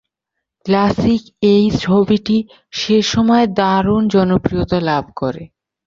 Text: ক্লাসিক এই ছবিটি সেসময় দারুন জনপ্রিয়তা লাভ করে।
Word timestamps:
ক্লাসিক 0.65 1.21
এই 1.51 1.65
ছবিটি 1.79 2.37
সেসময় 2.73 3.45
দারুন 3.59 4.01
জনপ্রিয়তা 4.07 4.77
লাভ 4.81 5.05
করে। 5.15 5.43